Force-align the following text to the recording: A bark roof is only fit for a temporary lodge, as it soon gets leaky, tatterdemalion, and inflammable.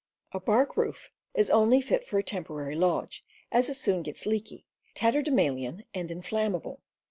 A 0.31 0.39
bark 0.39 0.77
roof 0.77 1.11
is 1.35 1.51
only 1.51 1.79
fit 1.79 2.07
for 2.07 2.17
a 2.17 2.23
temporary 2.23 2.73
lodge, 2.73 3.23
as 3.51 3.69
it 3.69 3.75
soon 3.75 4.01
gets 4.01 4.25
leaky, 4.25 4.65
tatterdemalion, 4.95 5.83
and 5.93 6.09
inflammable. 6.09 6.81